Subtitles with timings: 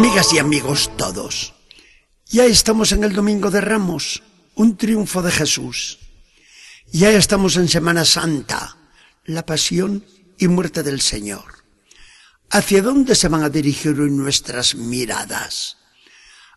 [0.00, 1.52] Amigas y amigos todos,
[2.24, 4.22] ya estamos en el Domingo de Ramos,
[4.54, 5.98] un triunfo de Jesús.
[6.90, 8.78] Ya estamos en Semana Santa,
[9.26, 10.06] la pasión
[10.38, 11.66] y muerte del Señor.
[12.48, 15.76] ¿Hacia dónde se van a dirigir hoy nuestras miradas?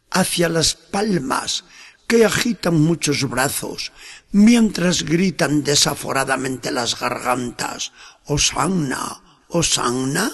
[0.09, 1.65] Hacia las palmas
[2.07, 3.91] que agitan muchos brazos
[4.31, 7.91] mientras gritan desaforadamente las gargantas,
[8.23, 10.31] Osanna, Osanna.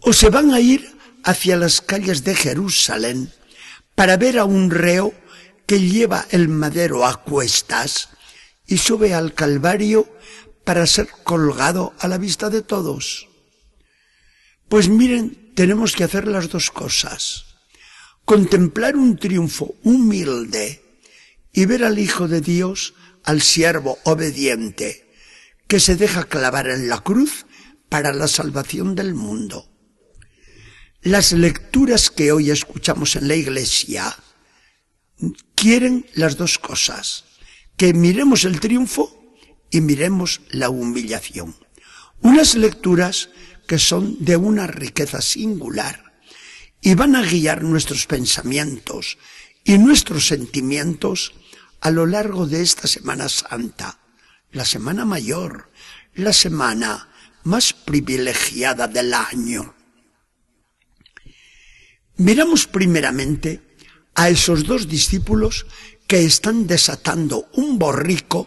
[0.00, 3.32] O se van a ir hacia las calles de Jerusalén
[3.94, 5.14] para ver a un reo
[5.66, 8.10] que lleva el madero a cuestas
[8.66, 10.08] y sube al Calvario
[10.64, 13.28] para ser colgado a la vista de todos.
[14.68, 17.44] Pues miren, tenemos que hacer las dos cosas.
[18.24, 20.82] Contemplar un triunfo humilde
[21.52, 25.12] y ver al Hijo de Dios, al siervo obediente,
[25.66, 27.46] que se deja clavar en la cruz
[27.88, 29.71] para la salvación del mundo.
[31.04, 34.16] Las lecturas que hoy escuchamos en la iglesia
[35.56, 37.24] quieren las dos cosas,
[37.76, 39.34] que miremos el triunfo
[39.68, 41.56] y miremos la humillación.
[42.20, 43.30] Unas lecturas
[43.66, 46.20] que son de una riqueza singular
[46.80, 49.18] y van a guiar nuestros pensamientos
[49.64, 51.34] y nuestros sentimientos
[51.80, 53.98] a lo largo de esta Semana Santa,
[54.52, 55.68] la Semana Mayor,
[56.14, 57.08] la semana
[57.42, 59.81] más privilegiada del año.
[62.22, 63.60] Miramos primeramente
[64.14, 65.66] a esos dos discípulos
[66.06, 68.46] que están desatando un borrico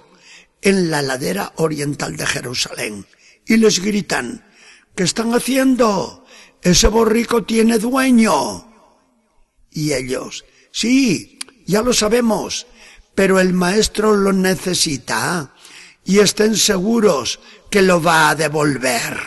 [0.61, 3.05] en la ladera oriental de Jerusalén
[3.45, 4.47] y les gritan,
[4.95, 6.25] ¿qué están haciendo?
[6.61, 8.65] Ese borrico tiene dueño.
[9.71, 12.67] Y ellos, sí, ya lo sabemos,
[13.13, 15.53] pero el maestro lo necesita
[16.05, 19.19] y estén seguros que lo va a devolver.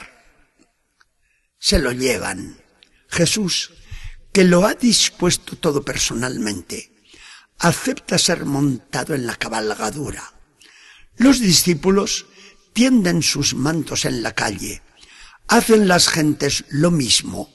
[1.58, 2.62] Se lo llevan.
[3.10, 3.72] Jesús
[4.32, 6.92] que lo ha dispuesto todo personalmente,
[7.58, 10.32] acepta ser montado en la cabalgadura.
[11.16, 12.26] Los discípulos
[12.72, 14.82] tienden sus mantos en la calle,
[15.48, 17.52] hacen las gentes lo mismo,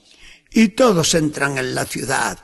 [0.52, 2.40] y todos entran en la ciudad,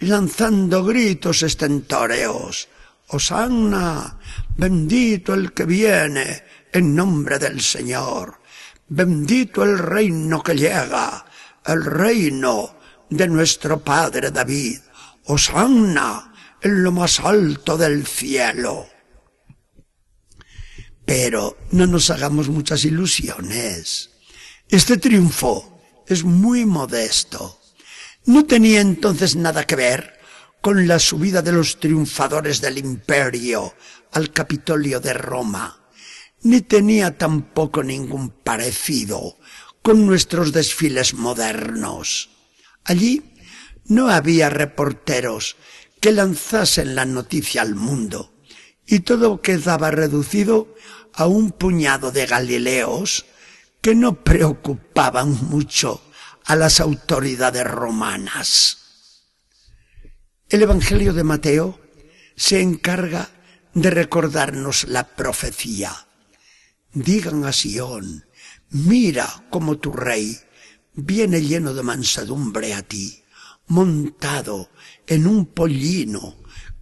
[0.00, 2.68] lanzando gritos estentóreos.
[3.08, 4.18] Hosanna,
[4.56, 8.40] bendito el que viene en nombre del Señor,
[8.88, 11.24] bendito el reino que llega,
[11.64, 12.76] el reino
[13.16, 14.80] de nuestro padre David.
[15.26, 18.86] Osanna en lo más alto del cielo.
[21.04, 24.10] Pero no nos hagamos muchas ilusiones.
[24.68, 27.60] Este triunfo es muy modesto.
[28.26, 30.18] No tenía entonces nada que ver
[30.60, 33.74] con la subida de los triunfadores del imperio
[34.12, 35.78] al Capitolio de Roma,
[36.42, 39.36] ni tenía tampoco ningún parecido
[39.82, 42.30] con nuestros desfiles modernos.
[42.84, 43.34] Allí
[43.86, 45.56] no había reporteros
[46.00, 48.34] que lanzasen la noticia al mundo
[48.86, 50.74] y todo quedaba reducido
[51.14, 53.24] a un puñado de galileos
[53.80, 56.02] que no preocupaban mucho
[56.44, 58.78] a las autoridades romanas.
[60.48, 61.80] El Evangelio de Mateo
[62.36, 63.30] se encarga
[63.72, 66.06] de recordarnos la profecía.
[66.92, 68.26] Digan a Sión,
[68.70, 70.38] mira como tu rey
[70.94, 73.22] viene lleno de mansedumbre a ti,
[73.66, 74.70] montado
[75.06, 76.36] en un pollino,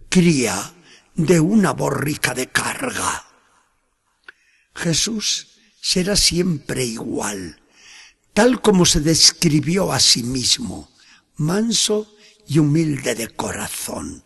[0.09, 0.73] cría
[1.15, 3.25] de una borrica de carga.
[4.75, 7.61] Jesús será siempre igual,
[8.33, 10.91] tal como se describió a sí mismo,
[11.35, 12.13] manso
[12.47, 14.25] y humilde de corazón.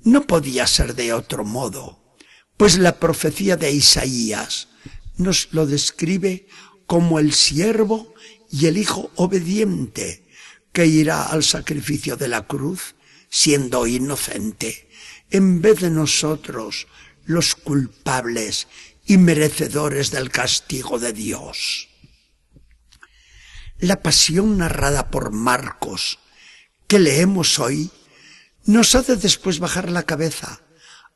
[0.00, 2.16] No podía ser de otro modo,
[2.56, 4.68] pues la profecía de Isaías
[5.16, 6.46] nos lo describe
[6.86, 8.14] como el siervo
[8.50, 10.24] y el Hijo obediente
[10.72, 12.94] que irá al sacrificio de la cruz
[13.30, 14.88] siendo inocente,
[15.30, 16.86] en vez de nosotros
[17.24, 18.68] los culpables
[19.04, 21.88] y merecedores del castigo de Dios.
[23.78, 26.18] La pasión narrada por Marcos,
[26.86, 27.90] que leemos hoy,
[28.64, 30.62] nos hace después bajar la cabeza,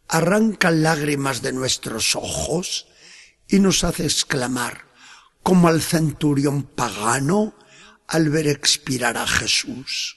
[0.09, 2.87] arranca lágrimas de nuestros ojos
[3.49, 4.87] y nos hace exclamar,
[5.43, 7.55] como al centurión pagano
[8.07, 10.17] al ver expirar a Jesús.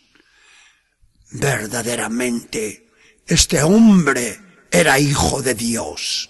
[1.31, 2.91] Verdaderamente,
[3.25, 4.39] este hombre
[4.71, 6.29] era hijo de Dios.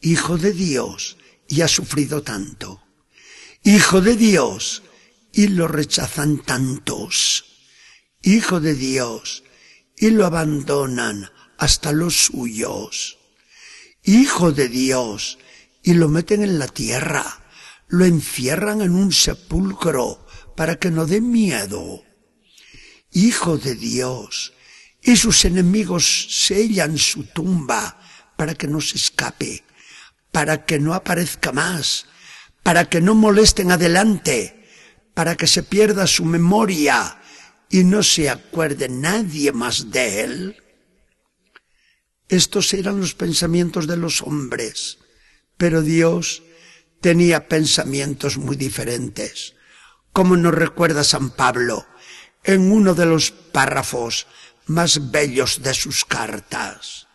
[0.00, 1.16] Hijo de Dios
[1.48, 2.82] y ha sufrido tanto.
[3.64, 4.82] Hijo de Dios
[5.32, 7.44] y lo rechazan tantos.
[8.22, 9.42] Hijo de Dios
[9.96, 13.18] y lo abandonan hasta los suyos.
[14.02, 15.38] Hijo de Dios
[15.86, 17.24] y lo meten en la tierra,
[17.86, 22.02] lo encierran en un sepulcro para que no dé miedo.
[23.12, 24.52] Hijo de Dios,
[25.00, 28.00] y sus enemigos sellan su tumba
[28.36, 29.62] para que no se escape,
[30.32, 32.06] para que no aparezca más,
[32.64, 34.66] para que no molesten adelante,
[35.14, 37.22] para que se pierda su memoria
[37.70, 40.56] y no se acuerde nadie más de él.
[42.28, 44.98] Estos eran los pensamientos de los hombres,
[45.56, 46.42] pero Dios
[47.00, 49.54] tenía pensamientos muy diferentes.
[50.12, 51.86] Como nos recuerda San Pablo
[52.44, 54.26] en uno de los párrafos
[54.66, 57.06] más bellos de sus cartas.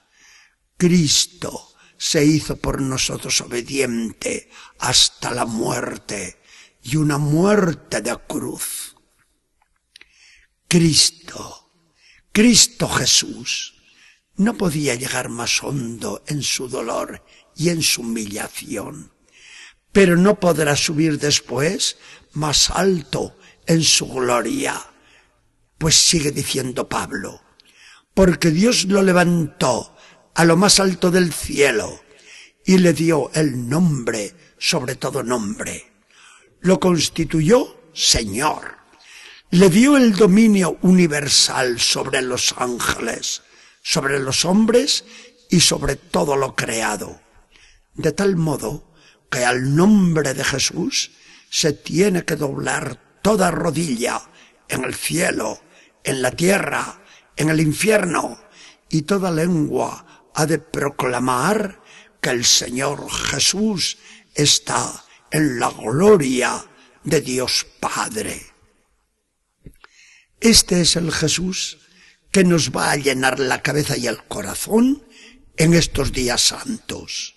[0.78, 4.50] Cristo se hizo por nosotros obediente
[4.80, 6.42] hasta la muerte
[6.84, 8.96] y una muerte de cruz.
[10.68, 11.72] Cristo,
[12.32, 13.76] Cristo Jesús,
[14.38, 17.24] no podía llegar más hondo en su dolor
[17.56, 19.12] y en su humillación,
[19.92, 21.98] pero no podrá subir después
[22.34, 24.82] más alto en su gloria.
[25.78, 27.42] Pues sigue diciendo Pablo,
[28.14, 29.96] porque Dios lo levantó
[30.36, 32.02] a lo más alto del cielo
[32.66, 35.92] y le dio el nombre sobre todo nombre.
[36.62, 38.78] Lo constituyó Señor.
[39.50, 43.42] Le dio el dominio universal sobre los ángeles,
[43.82, 45.04] sobre los hombres
[45.50, 47.20] y sobre todo lo creado.
[47.94, 48.94] De tal modo
[49.30, 51.12] que al nombre de Jesús
[51.50, 54.22] se tiene que doblar toda rodilla
[54.68, 55.62] en el cielo,
[56.04, 57.04] en la tierra,
[57.36, 58.40] en el infierno,
[58.90, 61.82] y toda lengua ha de proclamar
[62.22, 63.98] que el Señor Jesús
[64.34, 66.66] está en la gloria
[67.04, 68.42] de Dios Padre.
[70.40, 71.80] Este es el Jesús
[72.32, 75.04] que nos va a llenar la cabeza y el corazón
[75.58, 77.36] en estos días santos.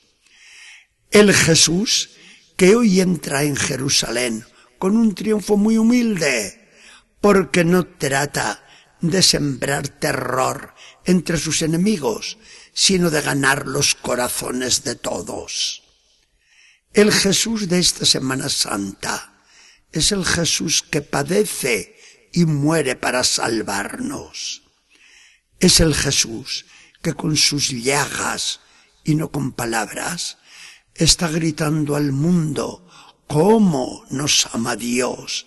[1.14, 2.10] El Jesús
[2.56, 4.44] que hoy entra en Jerusalén
[4.80, 6.72] con un triunfo muy humilde,
[7.20, 8.66] porque no trata
[9.00, 10.74] de sembrar terror
[11.04, 12.36] entre sus enemigos,
[12.72, 15.84] sino de ganar los corazones de todos.
[16.92, 19.40] El Jesús de esta Semana Santa
[19.92, 21.96] es el Jesús que padece
[22.32, 24.64] y muere para salvarnos.
[25.60, 26.66] Es el Jesús
[27.02, 28.58] que con sus llagas
[29.04, 30.38] y no con palabras
[30.94, 32.86] está gritando al mundo
[33.26, 35.46] cómo nos ama Dios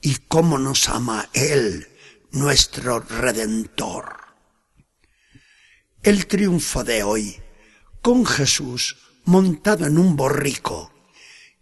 [0.00, 1.88] y cómo nos ama Él,
[2.32, 4.16] nuestro Redentor.
[6.02, 7.36] El triunfo de hoy,
[8.02, 10.92] con Jesús montado en un borrico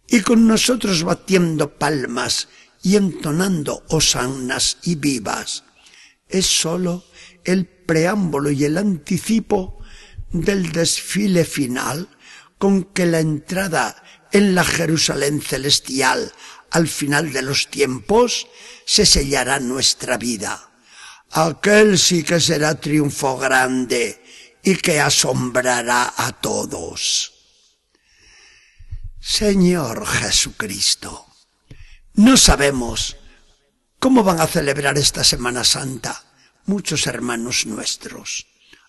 [0.07, 2.49] y con nosotros batiendo palmas
[2.83, 5.63] y entonando osanas y vivas,
[6.27, 7.05] es sólo
[7.43, 9.77] el preámbulo y el anticipo
[10.31, 12.09] del desfile final
[12.61, 16.31] con que la entrada en la Jerusalén celestial
[16.69, 18.47] al final de los tiempos
[18.85, 20.69] se sellará nuestra vida.
[21.31, 24.23] Aquel sí que será triunfo grande
[24.61, 27.33] y que asombrará a todos.
[29.19, 31.25] Señor Jesucristo,
[32.13, 33.17] no sabemos
[33.97, 36.23] cómo van a celebrar esta Semana Santa
[36.65, 38.45] muchos hermanos nuestros.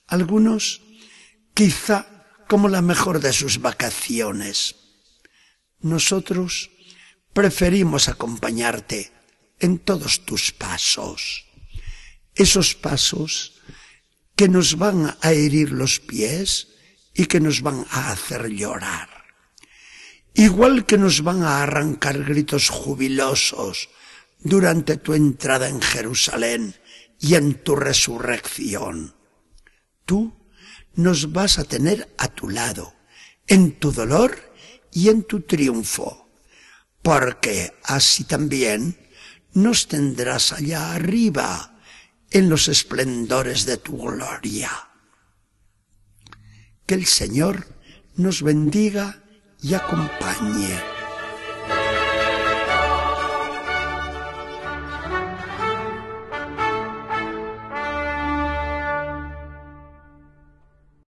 [0.09, 0.83] Algunos
[1.55, 2.12] quizá
[2.53, 4.75] como la mejor de sus vacaciones.
[5.81, 6.71] Nosotros
[7.33, 9.11] preferimos acompañarte
[9.59, 11.47] en todos tus pasos.
[12.35, 13.55] Esos pasos
[14.37, 16.69] que nos van a herir los pies
[17.15, 19.09] y que nos van a hacer llorar.
[20.35, 23.89] Igual que nos van a arrancar gritos jubilosos
[24.41, 26.75] durante tu entrada en Jerusalén
[27.19, 29.15] y en tu resurrección.
[30.05, 30.42] Tú
[30.95, 32.95] nos vas a tener a tu lado,
[33.47, 34.53] en tu dolor
[34.93, 36.29] y en tu triunfo,
[37.03, 38.97] porque así también
[39.53, 41.73] nos tendrás allá arriba,
[42.31, 44.71] en los esplendores de tu gloria.
[46.87, 47.67] Que el Señor
[48.17, 49.23] nos bendiga
[49.61, 50.92] y acompañe.